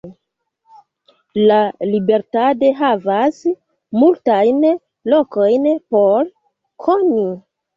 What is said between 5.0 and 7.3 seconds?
lokojn por koni.